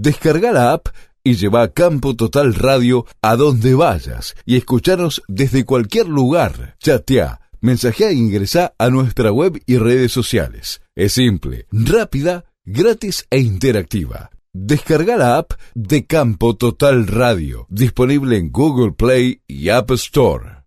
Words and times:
Descarga 0.00 0.52
la 0.52 0.72
app 0.74 0.90
y 1.24 1.34
lleva 1.34 1.72
Campo 1.72 2.14
Total 2.14 2.54
Radio 2.54 3.04
a 3.20 3.34
donde 3.34 3.74
vayas 3.74 4.36
y 4.46 4.56
escuchanos 4.56 5.24
desde 5.26 5.64
cualquier 5.64 6.06
lugar. 6.06 6.76
Chatea, 6.78 7.40
mensajea 7.60 8.10
e 8.10 8.14
ingresa 8.14 8.74
a 8.78 8.90
nuestra 8.90 9.32
web 9.32 9.60
y 9.66 9.76
redes 9.76 10.12
sociales. 10.12 10.82
Es 10.94 11.14
simple, 11.14 11.66
rápida, 11.72 12.44
gratis 12.64 13.26
e 13.28 13.40
interactiva. 13.40 14.30
Descarga 14.52 15.16
la 15.16 15.36
app 15.36 15.54
de 15.74 16.06
Campo 16.06 16.54
Total 16.54 17.08
Radio, 17.08 17.66
disponible 17.68 18.36
en 18.36 18.52
Google 18.52 18.92
Play 18.92 19.42
y 19.48 19.70
App 19.70 19.90
Store. 19.90 20.57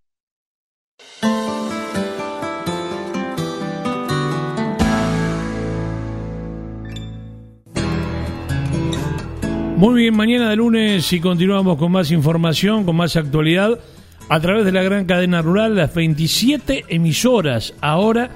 Muy 9.82 10.02
bien, 10.02 10.14
mañana 10.14 10.48
de 10.48 10.54
lunes 10.54 11.12
y 11.12 11.18
continuamos 11.18 11.76
con 11.76 11.90
más 11.90 12.12
información, 12.12 12.84
con 12.84 12.94
más 12.94 13.16
actualidad 13.16 13.80
a 14.28 14.38
través 14.38 14.64
de 14.64 14.70
la 14.70 14.84
gran 14.84 15.06
cadena 15.06 15.42
rural, 15.42 15.74
las 15.74 15.92
27 15.92 16.84
emisoras 16.86 17.74
ahora 17.80 18.30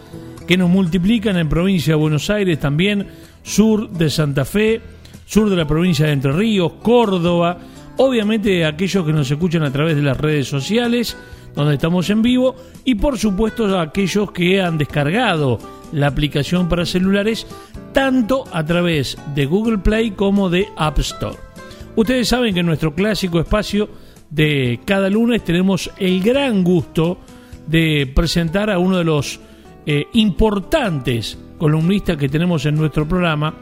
que 0.48 0.56
nos 0.56 0.68
multiplican 0.68 1.36
en 1.36 1.48
provincia 1.48 1.92
de 1.92 2.00
Buenos 2.00 2.30
Aires, 2.30 2.58
también 2.58 3.06
sur 3.44 3.88
de 3.88 4.10
Santa 4.10 4.44
Fe, 4.44 4.80
sur 5.24 5.48
de 5.48 5.54
la 5.54 5.68
provincia 5.68 6.06
de 6.06 6.14
Entre 6.14 6.32
Ríos, 6.32 6.72
Córdoba, 6.82 7.58
obviamente 7.98 8.64
aquellos 8.64 9.06
que 9.06 9.12
nos 9.12 9.30
escuchan 9.30 9.62
a 9.62 9.70
través 9.70 9.94
de 9.94 10.02
las 10.02 10.18
redes 10.18 10.48
sociales, 10.48 11.16
donde 11.54 11.74
estamos 11.74 12.10
en 12.10 12.22
vivo, 12.22 12.56
y 12.84 12.96
por 12.96 13.18
supuesto 13.18 13.78
aquellos 13.78 14.32
que 14.32 14.60
han 14.60 14.78
descargado 14.78 15.60
la 15.92 16.08
aplicación 16.08 16.68
para 16.68 16.84
celulares 16.84 17.46
tanto 17.96 18.44
a 18.52 18.62
través 18.62 19.16
de 19.34 19.46
Google 19.46 19.78
Play 19.78 20.10
como 20.10 20.50
de 20.50 20.68
App 20.76 20.98
Store. 20.98 21.45
Ustedes 21.96 22.28
saben 22.28 22.52
que 22.52 22.60
en 22.60 22.66
nuestro 22.66 22.94
clásico 22.94 23.40
espacio 23.40 23.88
de 24.28 24.80
cada 24.84 25.08
lunes 25.08 25.42
tenemos 25.42 25.90
el 25.96 26.22
gran 26.22 26.62
gusto 26.62 27.18
de 27.66 28.10
presentar 28.14 28.70
a 28.70 28.78
uno 28.78 28.98
de 28.98 29.04
los 29.04 29.40
eh, 29.86 30.06
importantes 30.12 31.38
columnistas 31.56 32.18
que 32.18 32.28
tenemos 32.28 32.66
en 32.66 32.76
nuestro 32.76 33.08
programa, 33.08 33.54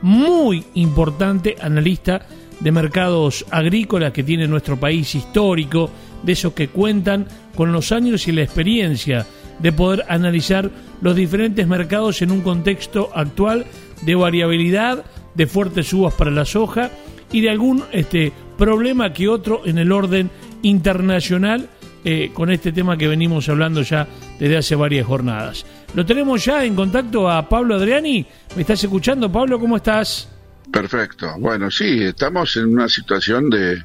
muy 0.00 0.64
importante 0.74 1.54
analista 1.60 2.22
de 2.60 2.72
mercados 2.72 3.44
agrícolas 3.50 4.12
que 4.12 4.22
tiene 4.22 4.48
nuestro 4.48 4.80
país 4.80 5.14
histórico, 5.14 5.90
de 6.22 6.32
esos 6.32 6.54
que 6.54 6.68
cuentan 6.68 7.26
con 7.54 7.72
los 7.72 7.92
años 7.92 8.26
y 8.26 8.32
la 8.32 8.42
experiencia 8.42 9.26
de 9.58 9.70
poder 9.70 10.04
analizar 10.08 10.70
los 11.02 11.14
diferentes 11.14 11.66
mercados 11.68 12.22
en 12.22 12.30
un 12.30 12.40
contexto 12.40 13.10
actual 13.14 13.66
de 14.00 14.14
variabilidad, 14.14 15.04
de 15.34 15.46
fuertes 15.46 15.88
subas 15.88 16.14
para 16.14 16.30
la 16.30 16.46
soja 16.46 16.90
y 17.32 17.40
de 17.40 17.50
algún 17.50 17.84
este, 17.92 18.32
problema 18.56 19.12
que 19.12 19.28
otro 19.28 19.62
en 19.64 19.78
el 19.78 19.90
orden 19.90 20.30
internacional 20.62 21.68
eh, 22.04 22.30
con 22.34 22.50
este 22.50 22.72
tema 22.72 22.96
que 22.96 23.08
venimos 23.08 23.48
hablando 23.48 23.82
ya 23.82 24.06
desde 24.38 24.56
hace 24.56 24.74
varias 24.74 25.06
jornadas. 25.06 25.64
Lo 25.94 26.04
tenemos 26.04 26.44
ya 26.44 26.64
en 26.64 26.74
contacto 26.74 27.30
a 27.30 27.48
Pablo 27.48 27.76
Adriani. 27.76 28.26
¿Me 28.56 28.62
estás 28.62 28.82
escuchando, 28.82 29.30
Pablo? 29.30 29.58
¿Cómo 29.58 29.76
estás? 29.76 30.28
Perfecto. 30.72 31.34
Bueno, 31.38 31.70
sí, 31.70 32.02
estamos 32.02 32.56
en 32.56 32.72
una 32.72 32.88
situación 32.88 33.50
de, 33.50 33.84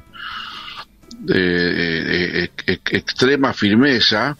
de 1.20 2.50
extrema 2.90 3.52
firmeza 3.52 4.36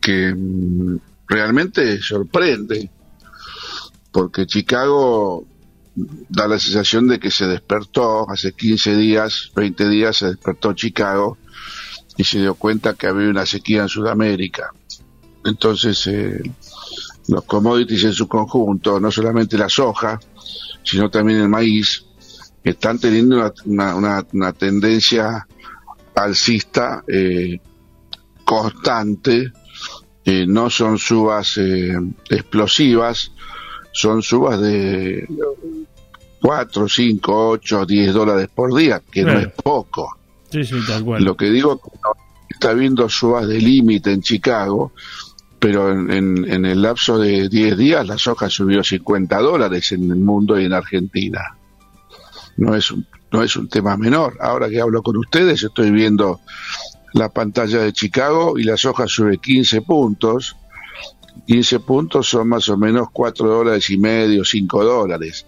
que 0.00 0.34
mm, 0.34 0.98
realmente 1.28 2.00
sorprende, 2.00 2.90
porque 4.12 4.46
Chicago 4.46 5.46
da 5.96 6.46
la 6.46 6.58
sensación 6.58 7.08
de 7.08 7.18
que 7.18 7.30
se 7.30 7.46
despertó 7.46 8.28
hace 8.30 8.52
15 8.52 8.96
días, 8.96 9.50
20 9.54 9.88
días 9.88 10.16
se 10.18 10.26
despertó 10.28 10.74
Chicago 10.74 11.38
y 12.16 12.24
se 12.24 12.38
dio 12.40 12.54
cuenta 12.54 12.94
que 12.94 13.06
había 13.06 13.28
una 13.28 13.46
sequía 13.46 13.82
en 13.82 13.88
Sudamérica. 13.88 14.72
Entonces, 15.44 16.06
eh, 16.06 16.42
los 17.28 17.44
commodities 17.44 18.04
en 18.04 18.12
su 18.12 18.28
conjunto, 18.28 19.00
no 19.00 19.10
solamente 19.10 19.56
la 19.58 19.68
soja, 19.68 20.20
sino 20.82 21.10
también 21.10 21.40
el 21.40 21.48
maíz, 21.48 22.04
están 22.62 22.98
teniendo 22.98 23.52
una, 23.64 24.22
una, 24.32 24.52
tendencia 24.52 25.46
alcista 26.14 27.04
eh, 27.06 27.60
constante 28.44 29.52
eh, 30.28 30.44
no 30.44 30.70
son 30.70 30.98
subas 30.98 31.56
eh, 31.56 31.94
explosivas, 32.28 33.30
son 33.96 34.22
subas 34.22 34.60
de 34.60 35.26
4, 36.42 36.88
5, 36.88 37.48
8, 37.48 37.86
10 37.86 38.12
dólares 38.14 38.48
por 38.54 38.74
día, 38.74 39.00
que 39.10 39.22
no 39.22 39.38
es 39.38 39.48
poco. 39.48 40.18
Lo 41.24 41.34
que 41.34 41.46
digo 41.46 41.80
está 42.48 42.74
viendo 42.74 43.08
subas 43.08 43.48
de 43.48 43.58
límite 43.58 44.12
en 44.12 44.20
Chicago, 44.20 44.92
pero 45.58 45.90
en, 45.90 46.10
en, 46.44 46.66
el 46.66 46.82
lapso 46.82 47.18
de 47.18 47.48
10 47.48 47.78
días 47.78 48.06
la 48.06 48.18
soja 48.18 48.50
subió 48.50 48.84
50 48.84 49.38
dólares 49.38 49.90
en 49.92 50.10
el 50.10 50.18
mundo 50.18 50.60
y 50.60 50.66
en 50.66 50.74
Argentina. 50.74 51.56
No 52.58 52.74
es, 52.74 52.92
no 53.32 53.42
es 53.42 53.56
un 53.56 53.68
tema 53.68 53.96
menor. 53.96 54.36
Ahora 54.40 54.68
que 54.68 54.80
hablo 54.80 55.02
con 55.02 55.16
ustedes, 55.16 55.62
estoy 55.62 55.90
viendo 55.90 56.40
la 57.14 57.30
pantalla 57.30 57.78
de 57.78 57.94
Chicago 57.94 58.58
y 58.58 58.64
la 58.64 58.76
soja 58.76 59.06
sube 59.06 59.38
15 59.38 59.80
puntos. 59.80 60.54
15 61.46 61.80
puntos 61.80 62.28
son 62.28 62.48
más 62.48 62.68
o 62.68 62.76
menos 62.76 63.08
4 63.12 63.48
dólares 63.48 63.90
y 63.90 63.98
medio, 63.98 64.44
5 64.44 64.84
dólares. 64.84 65.46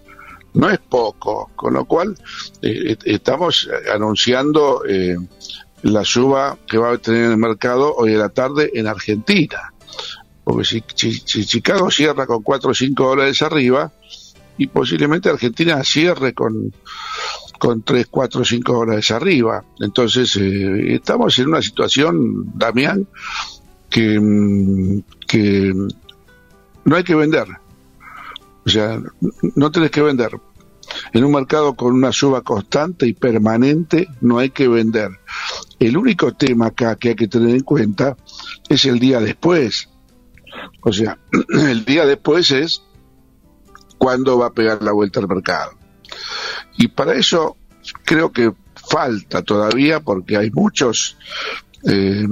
No 0.53 0.69
es 0.69 0.79
poco, 0.79 1.51
con 1.55 1.73
lo 1.73 1.85
cual 1.85 2.15
eh, 2.61 2.97
estamos 3.05 3.69
anunciando 3.93 4.83
eh, 4.87 5.15
la 5.83 6.03
suba 6.03 6.57
que 6.67 6.77
va 6.77 6.93
a 6.93 6.97
tener 6.97 7.25
en 7.25 7.31
el 7.31 7.37
mercado 7.37 7.95
hoy 7.95 8.13
en 8.13 8.19
la 8.19 8.29
tarde 8.29 8.71
en 8.73 8.87
Argentina. 8.87 9.73
Porque 10.43 10.63
si, 10.63 10.83
si 10.95 11.45
Chicago 11.45 11.91
cierra 11.91 12.25
con 12.25 12.41
4 12.41 12.71
o 12.71 12.73
5 12.73 13.07
dólares 13.07 13.41
arriba, 13.41 13.91
y 14.57 14.67
posiblemente 14.67 15.29
Argentina 15.29 15.81
cierre 15.83 16.33
con 16.33 16.73
con 17.59 17.83
3, 17.83 18.07
4, 18.09 18.43
5 18.45 18.73
dólares 18.73 19.11
arriba. 19.11 19.63
Entonces, 19.79 20.35
eh, 20.37 20.95
estamos 20.95 21.37
en 21.37 21.49
una 21.49 21.61
situación, 21.61 22.51
Damián, 22.55 23.05
que, 23.89 24.19
mm, 24.19 25.03
que 25.29 25.71
no 26.85 26.95
hay 26.95 27.03
que 27.03 27.15
vender. 27.15 27.47
O 28.65 28.69
sea, 28.69 28.99
no 29.55 29.71
tenés 29.71 29.91
que 29.91 30.01
vender. 30.01 30.31
En 31.13 31.23
un 31.23 31.31
mercado 31.31 31.75
con 31.75 31.93
una 31.93 32.11
suba 32.11 32.41
constante 32.41 33.05
y 33.05 33.13
permanente, 33.13 34.07
no 34.21 34.39
hay 34.39 34.49
que 34.49 34.67
vender. 34.67 35.11
El 35.79 35.97
único 35.97 36.33
tema 36.33 36.67
acá 36.67 36.95
que 36.95 37.09
hay 37.09 37.15
que 37.15 37.27
tener 37.27 37.55
en 37.55 37.61
cuenta 37.61 38.17
es 38.67 38.85
el 38.85 38.99
día 38.99 39.19
después. 39.19 39.87
O 40.81 40.91
sea, 40.91 41.19
el 41.49 41.85
día 41.85 42.07
después 42.07 42.49
es 42.49 42.81
cuándo 43.99 44.39
va 44.39 44.47
a 44.47 44.53
pegar 44.53 44.81
la 44.81 44.93
vuelta 44.93 45.19
al 45.19 45.27
mercado. 45.27 45.73
Y 46.75 46.87
para 46.87 47.13
eso 47.13 47.55
creo 48.03 48.31
que 48.31 48.51
falta 48.73 49.43
todavía 49.43 49.99
porque 49.99 50.37
hay 50.37 50.49
muchos 50.49 51.17
eh, 51.87 52.27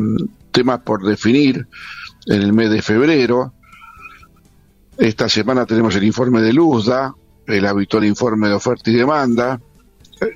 temas 0.52 0.80
por 0.80 1.06
definir 1.06 1.68
en 2.27 2.41
el 2.41 2.53
mes 2.53 2.69
de 2.69 2.81
febrero. 2.81 3.53
Esta 4.97 5.29
semana 5.29 5.65
tenemos 5.65 5.95
el 5.95 6.03
informe 6.03 6.41
de 6.41 6.53
Luzda, 6.53 7.13
el 7.45 7.65
habitual 7.65 8.05
informe 8.05 8.47
de 8.47 8.53
oferta 8.55 8.89
y 8.89 8.95
demanda. 8.95 9.59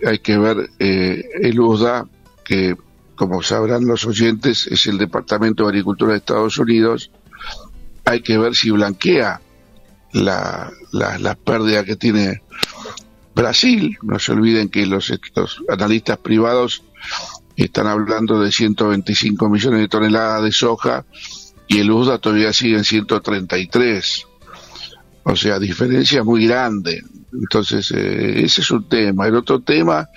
Hay 0.05 0.19
que 0.19 0.37
ver 0.37 0.69
eh, 0.79 1.23
el 1.41 1.55
Luzda, 1.55 2.05
que 2.43 2.75
como 3.15 3.41
sabrán 3.43 3.85
los 3.85 4.05
oyentes 4.05 4.67
es 4.67 4.87
el 4.87 4.97
Departamento 4.97 5.63
de 5.63 5.69
Agricultura 5.69 6.11
de 6.13 6.19
Estados 6.19 6.57
Unidos. 6.57 7.11
Hay 8.05 8.21
que 8.21 8.37
ver 8.37 8.55
si 8.55 8.71
blanquea 8.71 9.41
la, 10.13 10.71
la, 10.91 11.17
la 11.19 11.35
pérdida 11.35 11.83
que 11.83 11.95
tiene 11.95 12.41
Brasil, 13.33 13.97
no 14.01 14.19
se 14.19 14.33
olviden 14.33 14.69
que 14.69 14.85
los, 14.85 15.13
analistas 15.69 16.17
privados 16.17 16.83
están 17.55 17.87
hablando 17.87 18.39
de 18.39 18.51
125 18.51 19.49
millones 19.49 19.79
de 19.79 19.87
toneladas 19.87 20.43
de 20.43 20.51
soja 20.51 21.05
y 21.67 21.79
el 21.79 21.91
USDA 21.91 22.17
todavía 22.17 22.53
sigue 22.53 22.77
en 22.77 22.83
133. 22.83 24.25
O 25.23 25.35
sea, 25.35 25.59
diferencia 25.59 26.23
muy 26.23 26.47
grande. 26.47 27.01
Entonces, 27.33 27.91
eh, 27.91 28.43
ese 28.43 28.61
es 28.61 28.71
un 28.71 28.87
tema. 28.89 29.27
El 29.27 29.35
otro 29.35 29.61
tema 29.61 30.07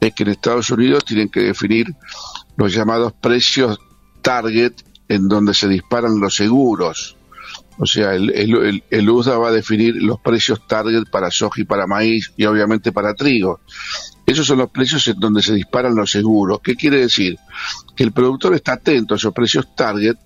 es 0.00 0.14
que 0.14 0.22
en 0.22 0.30
Estados 0.30 0.70
Unidos 0.70 1.04
tienen 1.04 1.28
que 1.28 1.40
definir 1.40 1.94
los 2.56 2.72
llamados 2.72 3.12
precios 3.12 3.78
target 4.22 4.72
en 5.08 5.28
donde 5.28 5.54
se 5.54 5.68
disparan 5.68 6.20
los 6.20 6.34
seguros. 6.34 7.16
O 7.78 7.86
sea, 7.86 8.14
el, 8.14 8.30
el, 8.30 8.82
el, 8.90 9.10
USDA 9.10 9.36
va 9.38 9.48
a 9.48 9.52
definir 9.52 9.96
los 10.02 10.18
precios 10.20 10.66
target 10.66 11.04
para 11.10 11.30
soja 11.30 11.60
y 11.60 11.64
para 11.64 11.86
maíz 11.86 12.32
y 12.36 12.46
obviamente 12.46 12.90
para 12.90 13.14
trigo. 13.14 13.60
Esos 14.24 14.46
son 14.46 14.58
los 14.58 14.70
precios 14.70 15.06
en 15.08 15.20
donde 15.20 15.42
se 15.42 15.54
disparan 15.54 15.94
los 15.94 16.10
seguros. 16.10 16.60
¿Qué 16.62 16.74
quiere 16.74 17.00
decir? 17.00 17.36
Que 17.94 18.02
el 18.02 18.12
productor 18.12 18.54
está 18.54 18.74
atento 18.74 19.14
a 19.14 19.16
esos 19.18 19.34
precios 19.34 19.74
target 19.76 20.16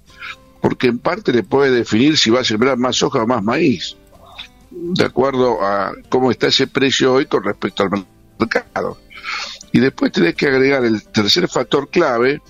porque 0.60 0.88
en 0.88 0.98
parte 0.98 1.32
le 1.32 1.42
puede 1.42 1.70
definir 1.70 2.16
si 2.16 2.30
va 2.30 2.40
a 2.40 2.44
sembrar 2.44 2.76
más 2.76 2.96
soja 2.96 3.22
o 3.22 3.26
más 3.26 3.42
maíz, 3.42 3.96
de 4.70 5.04
acuerdo 5.04 5.62
a 5.62 5.92
cómo 6.08 6.30
está 6.30 6.48
ese 6.48 6.66
precio 6.66 7.14
hoy 7.14 7.26
con 7.26 7.42
respecto 7.42 7.82
al 7.82 8.06
mercado. 8.38 8.98
Y 9.72 9.80
después 9.80 10.12
tenés 10.12 10.34
que 10.34 10.46
agregar 10.46 10.84
el 10.84 11.02
tercer 11.04 11.48
factor 11.48 11.88
clave, 11.88 12.42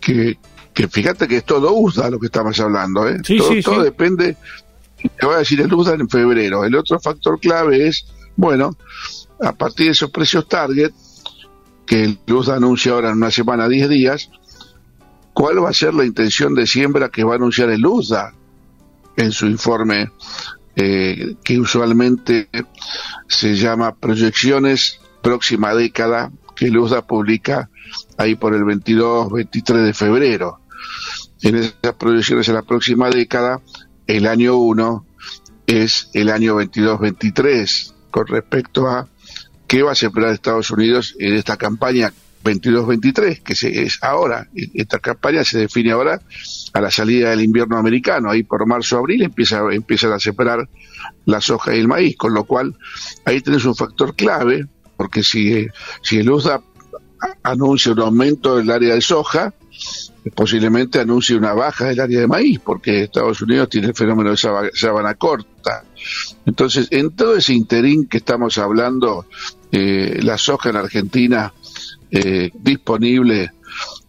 que, 0.00 0.38
que 0.72 0.88
fíjate 0.88 1.28
que 1.28 1.38
es 1.38 1.44
todo 1.44 1.72
USDA 1.72 2.10
lo 2.10 2.18
que 2.18 2.26
estamos 2.26 2.58
hablando, 2.60 3.08
¿eh? 3.08 3.20
todo, 3.22 3.50
todo 3.62 3.82
depende, 3.82 4.36
te 4.96 5.26
voy 5.26 5.34
a 5.34 5.38
decir 5.38 5.60
el 5.60 5.72
USDA 5.72 5.94
en 5.94 6.08
febrero. 6.08 6.64
El 6.64 6.74
otro 6.74 6.98
factor 6.98 7.38
clave 7.38 7.88
es, 7.88 8.06
bueno, 8.36 8.76
a 9.40 9.52
partir 9.52 9.86
de 9.86 9.92
esos 9.92 10.10
precios 10.10 10.48
target, 10.48 10.92
que 11.86 12.04
el 12.04 12.18
USDA 12.28 12.56
anuncia 12.56 12.92
ahora 12.92 13.10
en 13.10 13.16
una 13.16 13.30
semana, 13.30 13.68
10 13.68 13.88
días, 13.88 14.30
¿cuál 15.38 15.64
va 15.64 15.70
a 15.70 15.72
ser 15.72 15.94
la 15.94 16.04
intención 16.04 16.52
de 16.56 16.66
siembra 16.66 17.10
que 17.10 17.22
va 17.22 17.34
a 17.34 17.36
anunciar 17.36 17.70
el 17.70 17.86
USDA 17.86 18.34
en 19.16 19.30
su 19.30 19.46
informe 19.46 20.10
eh, 20.74 21.36
que 21.44 21.60
usualmente 21.60 22.48
se 23.28 23.54
llama 23.54 23.94
Proyecciones 23.94 24.98
Próxima 25.22 25.76
Década, 25.76 26.32
que 26.56 26.66
el 26.66 26.76
USDA 26.76 27.06
publica 27.06 27.70
ahí 28.16 28.34
por 28.34 28.52
el 28.52 28.64
22, 28.64 29.30
23 29.30 29.84
de 29.84 29.94
febrero. 29.94 30.58
En 31.42 31.54
esas 31.54 31.94
proyecciones 31.96 32.48
en 32.48 32.54
la 32.54 32.62
próxima 32.62 33.08
década, 33.08 33.60
el 34.08 34.26
año 34.26 34.56
1 34.56 35.06
es 35.68 36.10
el 36.14 36.30
año 36.30 36.56
22-23 36.56 37.94
con 38.10 38.26
respecto 38.26 38.88
a 38.88 39.06
qué 39.68 39.84
va 39.84 39.92
a 39.92 39.94
sembrar 39.94 40.32
Estados 40.32 40.72
Unidos 40.72 41.14
en 41.20 41.34
esta 41.34 41.56
campaña 41.56 42.12
22-23, 42.44 43.42
que 43.42 43.82
es 43.84 43.98
ahora. 44.02 44.48
Esta 44.74 44.98
campaña 44.98 45.44
se 45.44 45.58
define 45.58 45.92
ahora 45.92 46.20
a 46.72 46.80
la 46.80 46.90
salida 46.90 47.30
del 47.30 47.42
invierno 47.42 47.76
americano. 47.76 48.30
Ahí 48.30 48.42
por 48.42 48.66
marzo-abril 48.66 49.22
empieza, 49.22 49.62
empiezan 49.70 50.12
a 50.12 50.18
separar 50.18 50.68
la 51.24 51.40
soja 51.40 51.74
y 51.74 51.80
el 51.80 51.88
maíz, 51.88 52.16
con 52.16 52.34
lo 52.34 52.44
cual 52.44 52.74
ahí 53.24 53.40
tenés 53.40 53.64
un 53.64 53.74
factor 53.74 54.14
clave, 54.14 54.66
porque 54.96 55.22
si, 55.22 55.66
si 56.02 56.18
el 56.18 56.30
USDA 56.30 56.62
anuncia 57.42 57.92
un 57.92 58.00
aumento 58.00 58.56
del 58.56 58.70
área 58.70 58.94
de 58.94 59.00
soja, 59.00 59.52
posiblemente 60.34 61.00
anuncie 61.00 61.36
una 61.36 61.54
baja 61.54 61.86
del 61.86 62.00
área 62.00 62.20
de 62.20 62.26
maíz, 62.26 62.60
porque 62.60 63.04
Estados 63.04 63.40
Unidos 63.42 63.68
tiene 63.68 63.88
el 63.88 63.94
fenómeno 63.94 64.30
de 64.30 64.36
sabana 64.36 65.14
corta. 65.14 65.84
Entonces, 66.46 66.88
en 66.90 67.14
todo 67.14 67.36
ese 67.36 67.54
interín 67.54 68.06
que 68.06 68.18
estamos 68.18 68.58
hablando, 68.58 69.26
eh, 69.72 70.18
la 70.22 70.38
soja 70.38 70.70
en 70.70 70.76
Argentina 70.76 71.52
eh, 72.10 72.50
disponible 72.54 73.52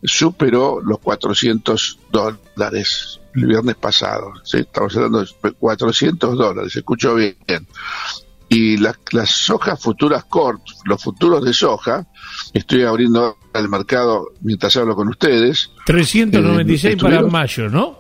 superó 0.04 0.80
los 0.82 1.00
400 1.00 2.00
dólares 2.12 3.20
el 3.36 3.48
viernes 3.48 3.76
pasado. 3.76 4.34
Estamos 4.52 4.96
hablando 4.96 5.24
de 5.24 5.52
400 5.52 6.38
dólares, 6.38 6.74
se 6.74 6.80
escuchó 6.80 7.16
bien. 7.16 7.36
Y 8.48 8.78
las, 8.78 8.96
las 9.12 9.30
sojas 9.30 9.80
futuras 9.80 10.24
CORT, 10.24 10.62
los 10.86 11.04
futuros 11.04 11.44
de 11.44 11.54
soja, 11.54 12.08
estoy 12.54 12.84
abriendo 12.84 13.38
el 13.54 13.70
mercado 13.70 14.30
mientras 14.42 14.76
hablo 14.78 14.96
con 14.96 15.10
ustedes. 15.10 15.70
396 15.86 16.94
eh, 16.94 16.98
para 16.98 17.22
mayo, 17.24 17.70
¿no? 17.70 18.00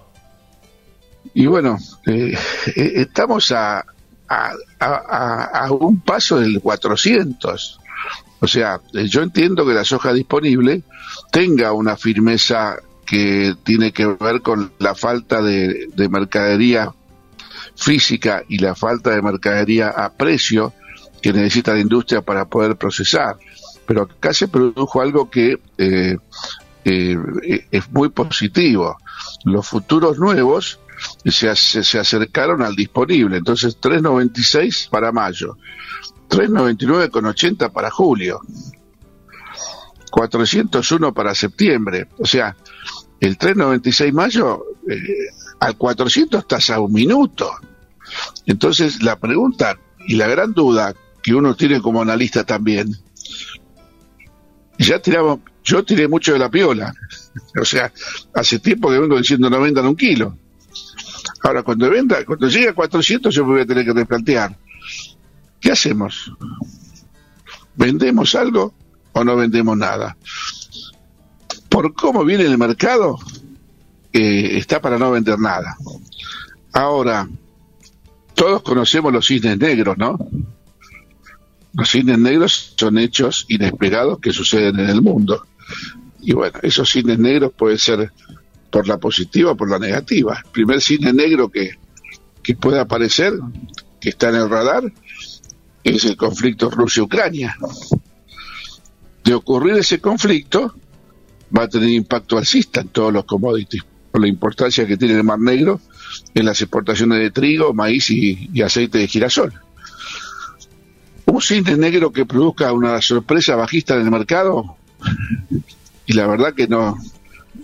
Y 1.33 1.45
bueno, 1.45 1.77
eh, 2.07 2.35
eh, 2.75 2.91
estamos 2.95 3.51
a, 3.51 3.85
a, 4.27 4.53
a, 4.79 5.71
un 5.71 6.01
paso 6.01 6.39
del 6.39 6.59
400. 6.59 7.78
O 8.41 8.47
sea, 8.47 8.79
yo 8.93 9.21
entiendo 9.21 9.65
que 9.65 9.73
la 9.73 9.83
soja 9.83 10.13
disponible 10.13 10.83
tenga 11.31 11.73
una 11.73 11.97
firmeza 11.97 12.77
que 13.05 13.55
tiene 13.63 13.91
que 13.91 14.05
ver 14.05 14.41
con 14.41 14.71
la 14.79 14.95
falta 14.95 15.41
de, 15.41 15.87
de 15.93 16.09
mercadería 16.09 16.93
física 17.75 18.43
y 18.47 18.59
la 18.59 18.75
falta 18.75 19.11
de 19.11 19.21
mercadería 19.21 19.89
a 19.89 20.13
precio 20.13 20.73
que 21.21 21.33
necesita 21.33 21.73
la 21.73 21.79
industria 21.79 22.21
para 22.21 22.45
poder 22.45 22.75
procesar. 22.75 23.37
Pero 23.85 24.03
acá 24.03 24.33
se 24.33 24.47
produjo 24.47 25.01
algo 25.01 25.29
que 25.29 25.59
eh, 25.77 26.17
eh, 26.85 27.17
es 27.71 27.91
muy 27.91 28.09
positivo. 28.09 28.97
Los 29.43 29.67
futuros 29.67 30.19
nuevos 30.19 30.79
se, 31.25 31.55
se 31.55 31.99
acercaron 31.99 32.61
al 32.61 32.75
disponible, 32.75 33.37
entonces 33.37 33.79
3.96 33.79 34.89
para 34.89 35.11
mayo, 35.11 35.57
3.99 36.29 37.09
con 37.09 37.25
80 37.25 37.69
para 37.69 37.89
julio, 37.89 38.41
401 40.11 41.13
para 41.13 41.35
septiembre, 41.35 42.07
o 42.17 42.25
sea, 42.25 42.55
el 43.19 43.37
3.96 43.37 44.13
mayo 44.13 44.63
eh, 44.89 44.97
al 45.59 45.75
400 45.75 46.41
estás 46.41 46.69
a 46.69 46.79
un 46.79 46.93
minuto. 46.93 47.51
Entonces 48.45 49.03
la 49.03 49.17
pregunta 49.17 49.77
y 50.07 50.15
la 50.15 50.27
gran 50.27 50.53
duda 50.53 50.93
que 51.21 51.33
uno 51.33 51.55
tiene 51.55 51.81
como 51.81 52.01
analista 52.01 52.43
también, 52.45 52.95
ya 54.77 54.99
tiramos, 55.01 55.39
yo 55.63 55.83
tiré 55.83 56.07
mucho 56.07 56.33
de 56.33 56.39
la 56.39 56.49
piola, 56.49 56.93
o 57.61 57.65
sea, 57.65 57.91
hace 58.33 58.59
tiempo 58.59 58.89
que 58.89 58.99
vengo 58.99 59.17
diciendo 59.17 59.49
no 59.49 59.59
vendan 59.59 59.85
un 59.85 59.95
kilo. 59.95 60.37
Ahora, 61.43 61.63
cuando 61.63 61.89
venda, 61.89 62.23
cuando 62.25 62.47
llegue 62.47 62.69
a 62.69 62.73
400 62.73 63.33
yo 63.33 63.45
me 63.45 63.53
voy 63.53 63.61
a 63.61 63.65
tener 63.65 63.85
que 63.85 63.93
replantear, 63.93 64.57
¿qué 65.59 65.71
hacemos? 65.71 66.31
¿Vendemos 67.75 68.35
algo 68.35 68.73
o 69.13 69.23
no 69.23 69.35
vendemos 69.35 69.77
nada? 69.77 70.17
Por 71.69 71.93
cómo 71.93 72.25
viene 72.25 72.45
el 72.45 72.57
mercado, 72.57 73.17
eh, 74.11 74.57
está 74.57 74.81
para 74.81 74.97
no 74.97 75.11
vender 75.11 75.39
nada. 75.39 75.75
Ahora, 76.73 77.27
todos 78.33 78.61
conocemos 78.63 79.13
los 79.13 79.27
cisnes 79.27 79.57
negros, 79.57 79.97
¿no? 79.97 80.17
Los 81.73 81.89
cisnes 81.89 82.17
negros 82.17 82.73
son 82.77 82.97
hechos 82.97 83.45
inesperados 83.49 84.19
que 84.19 84.31
suceden 84.31 84.79
en 84.79 84.89
el 84.89 85.01
mundo. 85.01 85.45
Y 86.21 86.33
bueno, 86.33 86.59
esos 86.63 86.89
cisnes 86.89 87.19
negros 87.19 87.53
pueden 87.55 87.77
ser 87.77 88.11
por 88.71 88.87
la 88.87 88.97
positiva 88.97 89.51
o 89.51 89.57
por 89.57 89.69
la 89.69 89.79
negativa. 89.79 90.41
El 90.43 90.51
primer 90.51 90.81
cisne 90.81 91.13
negro 91.13 91.49
que, 91.49 91.71
que 92.41 92.55
puede 92.55 92.79
aparecer, 92.79 93.33
que 93.99 94.09
está 94.09 94.29
en 94.29 94.35
el 94.35 94.49
radar, 94.49 94.83
es 95.83 96.05
el 96.05 96.17
conflicto 96.17 96.69
Rusia-Ucrania. 96.69 97.55
De 99.23 99.33
ocurrir 99.33 99.75
ese 99.75 99.99
conflicto, 99.99 100.75
va 101.55 101.63
a 101.63 101.69
tener 101.69 101.89
impacto 101.89 102.37
alcista 102.37 102.81
en 102.81 102.89
todos 102.89 103.13
los 103.13 103.25
commodities, 103.25 103.83
por 104.11 104.21
la 104.21 104.27
importancia 104.27 104.87
que 104.87 104.97
tiene 104.97 105.15
el 105.15 105.23
Mar 105.23 105.39
Negro 105.39 105.79
en 106.33 106.45
las 106.45 106.61
exportaciones 106.61 107.19
de 107.19 107.31
trigo, 107.31 107.73
maíz 107.73 108.09
y, 108.09 108.61
aceite 108.61 108.97
de 108.97 109.07
girasol. 109.07 109.53
Un 111.25 111.41
cisne 111.41 111.77
negro 111.77 112.11
que 112.11 112.25
produzca 112.25 112.73
una 112.73 113.01
sorpresa 113.01 113.55
bajista 113.55 113.95
en 113.95 114.01
el 114.01 114.11
mercado, 114.11 114.77
y 116.05 116.13
la 116.13 116.25
verdad 116.25 116.55
que 116.55 116.67
no, 116.67 116.97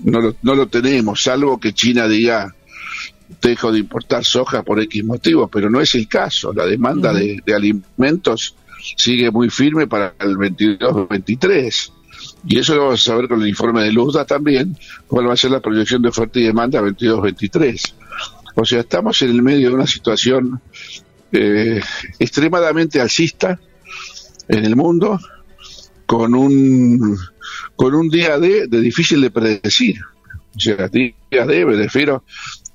no 0.03 0.55
lo, 0.55 0.67
tenemos, 0.67 1.23
salvo 1.23 1.59
que 1.59 1.73
China 1.73 2.07
diga 2.07 2.55
dejo 3.41 3.71
de 3.71 3.79
importar 3.79 4.23
soja 4.23 4.63
por 4.63 4.79
X 4.81 5.03
motivo, 5.03 5.47
pero 5.47 5.69
no 5.69 5.81
es 5.81 5.95
el 5.95 6.07
caso. 6.07 6.53
La 6.53 6.65
demanda 6.65 7.13
de, 7.13 7.41
de, 7.45 7.53
alimentos 7.53 8.55
sigue 8.95 9.31
muy 9.31 9.49
firme 9.49 9.87
para 9.87 10.13
el 10.19 10.35
22-23. 10.37 11.91
Y 12.47 12.59
eso 12.59 12.75
lo 12.75 12.85
vamos 12.85 13.07
a 13.07 13.15
ver 13.15 13.27
con 13.27 13.41
el 13.41 13.47
informe 13.47 13.83
de 13.83 13.91
Luzda 13.91 14.25
también, 14.25 14.77
cuál 15.07 15.27
va 15.27 15.33
a 15.33 15.37
ser 15.37 15.51
la 15.51 15.59
proyección 15.59 16.01
de 16.01 16.09
oferta 16.09 16.39
y 16.39 16.43
demanda 16.43 16.81
22-23. 16.81 17.93
O 18.55 18.65
sea, 18.65 18.79
estamos 18.81 19.21
en 19.21 19.31
el 19.31 19.41
medio 19.41 19.69
de 19.69 19.75
una 19.75 19.87
situación 19.87 20.61
eh, 21.31 21.81
extremadamente 22.19 23.01
alcista 23.01 23.59
en 24.47 24.63
el 24.63 24.75
mundo, 24.75 25.19
con 26.05 26.35
un, 26.35 27.17
con 27.75 27.95
un 27.95 28.09
día 28.09 28.39
de, 28.39 28.67
de 28.67 28.81
difícil 28.81 29.21
de 29.21 29.31
predecir. 29.31 29.99
O 30.55 30.59
sea, 30.59 30.87
día 30.87 31.13
de, 31.29 31.65
me 31.65 31.75
refiero, 31.75 32.23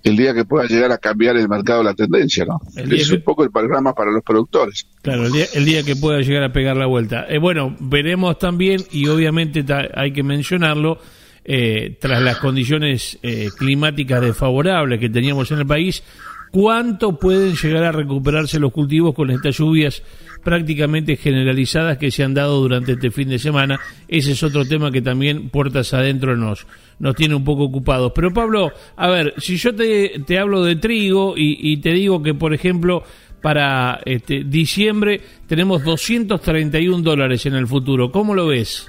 el 0.02 0.16
día 0.16 0.34
que 0.34 0.44
pueda 0.44 0.66
llegar 0.66 0.92
a 0.92 0.98
cambiar 0.98 1.36
el 1.36 1.48
mercado 1.48 1.82
la 1.82 1.94
tendencia, 1.94 2.44
¿no? 2.44 2.60
Es 2.76 3.10
un 3.10 3.22
poco 3.22 3.44
el 3.44 3.50
panorama 3.50 3.94
para 3.94 4.10
los 4.10 4.22
productores. 4.22 4.86
Claro, 5.02 5.26
el 5.26 5.32
día, 5.32 5.46
el 5.54 5.64
día 5.64 5.82
que 5.82 5.96
pueda 5.96 6.20
llegar 6.20 6.42
a 6.44 6.52
pegar 6.52 6.76
la 6.76 6.86
vuelta. 6.86 7.26
Eh, 7.28 7.38
bueno, 7.38 7.76
veremos 7.80 8.38
también, 8.38 8.80
y 8.90 9.08
obviamente 9.08 9.64
hay 9.94 10.12
que 10.12 10.22
mencionarlo, 10.22 10.98
eh, 11.44 11.96
tras 12.00 12.22
las 12.22 12.36
condiciones 12.38 13.18
eh, 13.22 13.48
climáticas 13.56 14.20
desfavorables 14.20 15.00
que 15.00 15.08
teníamos 15.08 15.50
en 15.50 15.58
el 15.58 15.66
país, 15.66 16.02
cuánto 16.50 17.18
pueden 17.18 17.54
llegar 17.54 17.84
a 17.84 17.92
recuperarse 17.92 18.58
los 18.58 18.72
cultivos 18.72 19.14
con 19.14 19.30
estas 19.30 19.56
lluvias 19.56 20.02
prácticamente 20.42 21.16
generalizadas 21.16 21.98
que 21.98 22.10
se 22.10 22.24
han 22.24 22.34
dado 22.34 22.60
durante 22.60 22.92
este 22.92 23.10
fin 23.10 23.28
de 23.28 23.38
semana. 23.38 23.78
Ese 24.08 24.32
es 24.32 24.42
otro 24.42 24.64
tema 24.64 24.90
que 24.90 25.02
también 25.02 25.50
puertas 25.50 25.92
adentro 25.92 26.36
nos, 26.36 26.66
nos 26.98 27.14
tiene 27.14 27.34
un 27.34 27.44
poco 27.44 27.64
ocupados. 27.64 28.12
Pero 28.14 28.32
Pablo, 28.32 28.72
a 28.96 29.08
ver, 29.08 29.34
si 29.38 29.56
yo 29.56 29.74
te, 29.74 30.22
te 30.26 30.38
hablo 30.38 30.64
de 30.64 30.76
trigo 30.76 31.34
y, 31.36 31.72
y 31.72 31.76
te 31.78 31.90
digo 31.90 32.22
que, 32.22 32.34
por 32.34 32.54
ejemplo, 32.54 33.04
para 33.40 34.00
este, 34.04 34.44
diciembre 34.44 35.20
tenemos 35.46 35.82
231 35.84 37.02
dólares 37.02 37.46
en 37.46 37.54
el 37.54 37.66
futuro, 37.66 38.10
¿cómo 38.10 38.34
lo 38.34 38.46
ves? 38.48 38.86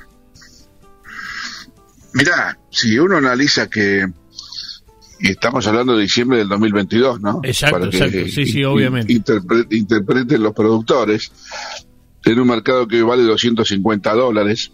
Mirá, 2.14 2.58
si 2.70 3.00
uno 3.00 3.18
analiza 3.18 3.70
que 3.70 4.06
estamos 5.30 5.68
hablando 5.68 5.96
de 5.96 6.04
diciembre 6.04 6.40
del 6.40 6.50
2022, 6.50 7.22
¿no? 7.22 7.42
Exacto, 7.44 7.86
exacto. 7.86 8.28
sí, 8.28 8.46
sí, 8.46 8.64
obviamente. 8.64 9.14
interpreten 9.14 10.42
los 10.42 10.54
productores. 10.54 11.32
en 12.26 12.40
un 12.40 12.48
mercado 12.48 12.88
que 12.88 13.02
vale 13.02 13.24
250 13.24 14.14
dólares 14.14 14.72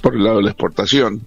por 0.00 0.14
el 0.14 0.24
lado 0.24 0.36
de 0.38 0.44
la 0.44 0.50
exportación 0.50 1.26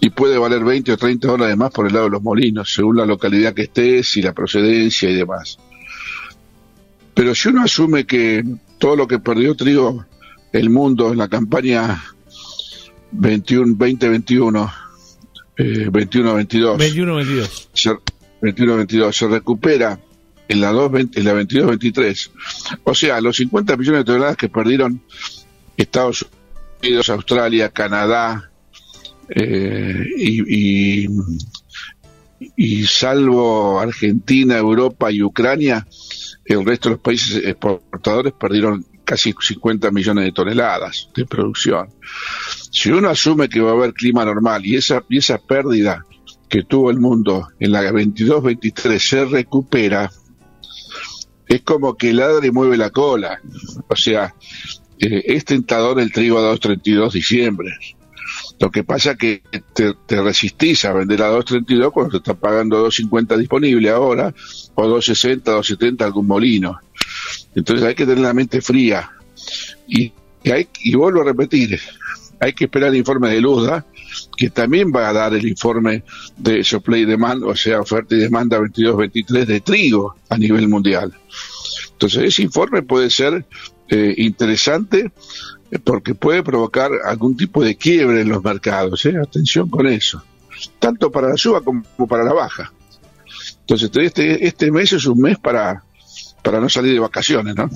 y 0.00 0.10
puede 0.10 0.36
valer 0.36 0.62
20 0.62 0.92
o 0.92 0.96
30 0.96 1.28
dólares 1.28 1.56
más 1.56 1.70
por 1.70 1.86
el 1.86 1.94
lado 1.94 2.04
de 2.06 2.10
los 2.10 2.22
molinos, 2.22 2.72
según 2.72 2.96
la 2.96 3.06
localidad 3.06 3.54
que 3.54 3.62
estés 3.62 4.16
y 4.16 4.22
la 4.22 4.34
procedencia 4.34 5.08
y 5.08 5.14
demás. 5.14 5.58
Pero 7.14 7.34
si 7.34 7.48
uno 7.48 7.62
asume 7.62 8.04
que 8.04 8.44
todo 8.78 8.96
lo 8.96 9.06
que 9.06 9.18
perdió 9.18 9.54
trigo 9.54 10.04
el 10.52 10.68
mundo 10.68 11.10
en 11.10 11.18
la 11.18 11.28
campaña 11.28 12.04
21, 13.12 13.76
2021, 13.78 14.72
21-22, 15.56 16.78
21-22, 16.78 18.00
21-22 18.42 19.12
se 19.12 19.28
recupera 19.28 19.98
en 20.48 20.60
la, 20.60 20.72
2, 20.72 20.92
en 21.14 21.24
la 21.24 21.34
22-23, 21.34 22.30
o 22.84 22.94
sea, 22.94 23.20
los 23.20 23.36
50 23.36 23.76
millones 23.76 24.00
de 24.00 24.04
toneladas 24.04 24.36
que 24.36 24.48
perdieron 24.48 25.00
Estados 25.76 26.26
Unidos, 26.82 27.08
Australia, 27.08 27.70
Canadá, 27.70 28.50
eh, 29.28 30.06
y, 30.18 31.06
y, 32.56 32.84
salvo 32.84 33.80
Argentina, 33.80 34.58
Europa 34.58 35.10
y 35.10 35.22
Ucrania, 35.22 35.86
el 36.44 36.64
resto 36.64 36.90
de 36.90 36.94
los 36.96 37.02
países 37.02 37.42
exportadores 37.42 38.34
perdieron 38.38 38.84
casi 39.04 39.34
50 39.38 39.90
millones 39.90 40.24
de 40.24 40.32
toneladas 40.32 41.08
de 41.14 41.24
producción. 41.24 41.88
Si 42.74 42.90
uno 42.90 43.08
asume 43.08 43.48
que 43.48 43.60
va 43.60 43.70
a 43.70 43.74
haber 43.74 43.94
clima 43.94 44.24
normal 44.24 44.66
y 44.66 44.74
esa, 44.74 45.04
y 45.08 45.18
esa 45.18 45.38
pérdida 45.38 46.04
que 46.48 46.64
tuvo 46.64 46.90
el 46.90 46.98
mundo 46.98 47.46
en 47.60 47.70
la 47.70 47.82
22-23 47.84 48.98
se 48.98 49.24
recupera, 49.26 50.10
es 51.46 51.62
como 51.62 51.96
que 51.96 52.10
el 52.10 52.16
ladre 52.16 52.50
mueve 52.50 52.76
la 52.76 52.90
cola. 52.90 53.40
O 53.86 53.94
sea, 53.94 54.34
eh, 54.98 55.22
es 55.24 55.44
tentador 55.44 56.00
el 56.00 56.10
trigo 56.10 56.38
a 56.38 56.52
2.32 56.52 57.12
diciembre. 57.12 57.78
Lo 58.58 58.72
que 58.72 58.82
pasa 58.82 59.12
es 59.12 59.18
que 59.18 59.42
te, 59.72 60.22
resistís 60.22 60.84
a 60.84 60.92
vender 60.92 61.22
a 61.22 61.30
2.32 61.30 61.92
cuando 61.92 62.10
te 62.10 62.16
está 62.16 62.34
pagando 62.34 62.88
2.50 62.88 63.36
disponible 63.36 63.88
ahora, 63.88 64.34
o 64.74 64.84
2.60, 64.84 65.44
2.70 65.44 66.02
algún 66.02 66.26
molino. 66.26 66.80
Entonces 67.54 67.86
hay 67.86 67.94
que 67.94 68.04
tener 68.04 68.24
la 68.24 68.34
mente 68.34 68.60
fría. 68.60 69.12
Y, 69.86 70.12
hay, 70.50 70.66
y 70.82 70.96
vuelvo 70.96 71.20
a 71.20 71.24
repetir, 71.26 71.78
hay 72.44 72.52
que 72.52 72.64
esperar 72.64 72.90
el 72.90 72.96
informe 72.96 73.30
de 73.30 73.40
Luda, 73.40 73.86
que 74.36 74.50
también 74.50 74.92
va 74.94 75.08
a 75.08 75.14
dar 75.14 75.32
el 75.32 75.48
informe 75.48 76.04
de 76.36 76.62
supply 76.62 77.00
y 77.00 77.04
demand, 77.06 77.42
o 77.42 77.56
sea, 77.56 77.80
oferta 77.80 78.14
y 78.14 78.18
demanda 78.18 78.58
22-23 78.58 79.46
de 79.46 79.60
trigo 79.60 80.14
a 80.28 80.36
nivel 80.36 80.68
mundial. 80.68 81.10
Entonces 81.92 82.24
ese 82.24 82.42
informe 82.42 82.82
puede 82.82 83.08
ser 83.08 83.46
eh, 83.88 84.14
interesante 84.18 85.10
porque 85.84 86.14
puede 86.14 86.42
provocar 86.42 86.90
algún 87.06 87.34
tipo 87.34 87.64
de 87.64 87.76
quiebre 87.76 88.20
en 88.20 88.28
los 88.28 88.44
mercados. 88.44 89.06
¿eh? 89.06 89.14
Atención 89.16 89.70
con 89.70 89.86
eso, 89.86 90.22
tanto 90.78 91.10
para 91.10 91.30
la 91.30 91.38
suba 91.38 91.62
como 91.62 91.82
para 92.06 92.24
la 92.24 92.34
baja. 92.34 92.70
Entonces, 93.60 93.90
este, 93.94 94.46
este 94.46 94.70
mes 94.70 94.92
es 94.92 95.06
un 95.06 95.18
mes 95.18 95.38
para, 95.38 95.82
para 96.42 96.60
no 96.60 96.68
salir 96.68 96.92
de 96.92 97.00
vacaciones, 97.00 97.56
¿no? 97.56 97.70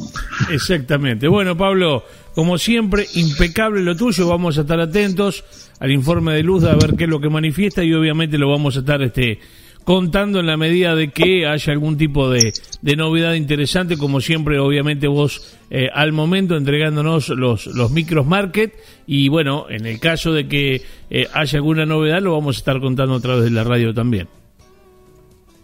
Exactamente. 0.50 1.26
Bueno, 1.26 1.56
Pablo, 1.56 2.04
como 2.38 2.56
siempre, 2.56 3.04
impecable 3.16 3.82
lo 3.82 3.96
tuyo. 3.96 4.28
Vamos 4.28 4.58
a 4.58 4.60
estar 4.60 4.78
atentos 4.78 5.42
al 5.80 5.90
informe 5.90 6.34
de 6.34 6.44
luz 6.44 6.62
a 6.62 6.76
ver 6.76 6.94
qué 6.96 7.02
es 7.02 7.10
lo 7.10 7.18
que 7.18 7.28
manifiesta 7.28 7.82
y 7.82 7.92
obviamente 7.92 8.38
lo 8.38 8.48
vamos 8.48 8.76
a 8.76 8.78
estar 8.78 9.02
este 9.02 9.40
contando 9.82 10.38
en 10.38 10.46
la 10.46 10.56
medida 10.56 10.94
de 10.94 11.10
que 11.10 11.48
haya 11.48 11.72
algún 11.72 11.98
tipo 11.98 12.30
de, 12.30 12.52
novedad 12.96 13.34
interesante, 13.34 13.96
como 13.96 14.20
siempre, 14.20 14.60
obviamente 14.60 15.08
vos 15.08 15.58
eh, 15.68 15.88
al 15.92 16.12
momento 16.12 16.56
entregándonos 16.56 17.30
los, 17.30 17.66
los 17.66 17.90
micros 17.90 18.24
market 18.24 18.72
y 19.04 19.28
bueno, 19.28 19.66
en 19.68 19.84
el 19.86 19.98
caso 19.98 20.32
de 20.32 20.46
que 20.46 20.82
eh, 21.10 21.26
haya 21.32 21.58
alguna 21.58 21.86
novedad 21.86 22.22
lo 22.22 22.34
vamos 22.34 22.54
a 22.54 22.58
estar 22.60 22.78
contando 22.78 23.16
a 23.16 23.20
través 23.20 23.42
de 23.42 23.50
la 23.50 23.64
radio 23.64 23.92
también. 23.92 24.28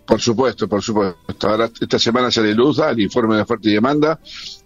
Por 0.07 0.21
supuesto, 0.21 0.69
por 0.69 0.83
supuesto. 0.83 1.49
Ahora, 1.49 1.71
esta 1.81 1.99
semana 1.99 2.31
sale 2.31 2.55
luz, 2.55 2.79
el 2.79 3.01
informe 3.01 3.37
de 3.37 3.43
oferta 3.43 3.69
y 3.69 3.73
demanda. 3.73 4.19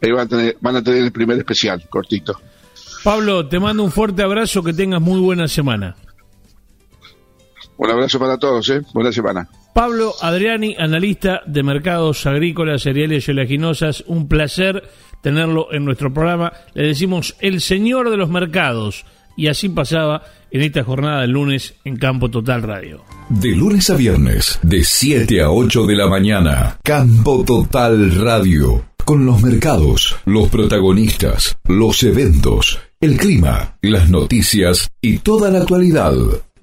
Ahí 0.03 0.11
van 0.11 0.27
a, 0.27 0.29
tener, 0.29 0.57
van 0.61 0.77
a 0.77 0.83
tener 0.83 1.05
el 1.05 1.13
primer 1.13 1.39
especial, 1.39 1.89
cortito. 1.89 2.41
Pablo, 3.05 3.47
te 3.47 3.61
mando 3.61 3.85
un 3.85 3.93
fuerte 3.93 4.23
abrazo, 4.23 4.63
que 4.63 4.73
tengas 4.73 5.01
muy 5.01 5.21
buena 5.21 5.47
semana. 5.47 5.97
Un 7.77 7.91
abrazo 7.91 8.19
para 8.19 8.37
todos, 8.37 8.69
¿eh? 8.71 8.83
Buena 8.93 9.13
semana. 9.13 9.49
Pablo 9.73 10.13
Adriani, 10.21 10.75
analista 10.77 11.43
de 11.47 11.63
mercados 11.63 12.27
agrícolas, 12.27 12.83
cereales 12.83 13.29
y 13.29 13.31
oleaginosas. 13.31 14.03
Un 14.09 14.27
placer 14.27 14.83
tenerlo 15.23 15.73
en 15.73 15.85
nuestro 15.85 16.13
programa. 16.13 16.53
Le 16.75 16.89
decimos 16.89 17.37
el 17.41 17.61
señor 17.61 18.11
de 18.11 18.17
los 18.17 18.29
mercados. 18.29 19.07
Y 19.39 19.47
así 19.47 19.69
pasaba 19.69 20.23
en 20.51 20.63
esta 20.63 20.83
jornada 20.83 21.21
del 21.21 21.31
lunes 21.31 21.75
en 21.85 21.97
Campo 21.97 22.29
Total 22.29 22.61
Radio. 22.61 23.05
De 23.29 23.53
lunes 23.55 23.89
a 23.89 23.95
viernes, 23.95 24.59
de 24.63 24.83
7 24.83 25.43
a 25.43 25.51
8 25.51 25.87
de 25.87 25.95
la 25.95 26.09
mañana, 26.09 26.77
Campo 26.83 27.45
Total 27.45 28.17
Radio. 28.17 28.85
Con 29.05 29.25
los 29.25 29.41
mercados, 29.41 30.17
los 30.25 30.49
protagonistas, 30.49 31.57
los 31.69 32.03
eventos, 32.03 32.81
el 33.01 33.17
clima, 33.17 33.79
las 33.81 34.11
noticias 34.11 34.91
y 35.01 35.19
toda 35.19 35.53
la 35.53 35.61
actualidad 35.61 36.15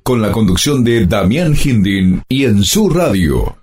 con 0.03 0.21
la 0.21 0.31
conducción 0.33 0.83
de 0.83 1.07
Damián 1.07 1.55
Hindin 1.55 2.23
y 2.29 2.43
en 2.43 2.63
su 2.63 2.89
radio 2.89 3.55